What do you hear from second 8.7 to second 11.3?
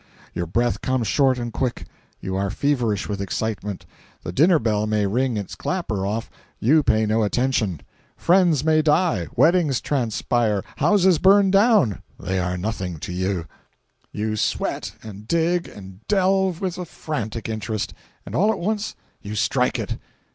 die, weddings transpire, houses